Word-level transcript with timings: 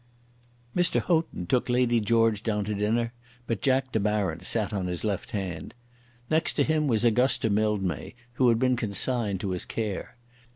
Mr. 0.75 0.99
Houghton 0.99 1.45
took 1.45 1.69
Lady 1.69 1.99
George 1.99 2.41
down 2.41 2.65
to 2.65 2.73
dinner; 2.73 3.13
but 3.45 3.61
Jack 3.61 3.91
De 3.91 3.99
Baron 3.99 4.39
sat 4.43 4.73
on 4.73 4.87
his 4.87 5.03
left 5.03 5.29
hand. 5.29 5.75
Next 6.27 6.53
to 6.53 6.63
him 6.63 6.87
was 6.87 7.05
Augusta 7.05 7.51
Mildmay, 7.51 8.15
who 8.33 8.49
had 8.49 8.57
been 8.57 8.75
consigned 8.75 9.39
to 9.41 9.51
his 9.51 9.63
care. 9.63 10.17